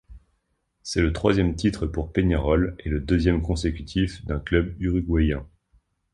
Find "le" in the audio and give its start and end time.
1.03-1.13, 2.89-2.99